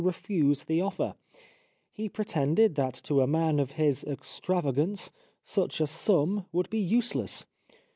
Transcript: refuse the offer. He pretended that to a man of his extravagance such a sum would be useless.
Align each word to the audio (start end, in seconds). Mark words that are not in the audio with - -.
refuse 0.03 0.63
the 0.63 0.81
offer. 0.81 1.13
He 1.91 2.09
pretended 2.09 2.73
that 2.73 2.95
to 3.03 3.21
a 3.21 3.27
man 3.27 3.59
of 3.59 3.73
his 3.73 4.03
extravagance 4.03 5.11
such 5.43 5.79
a 5.79 5.85
sum 5.85 6.47
would 6.51 6.71
be 6.71 6.79
useless. 6.79 7.45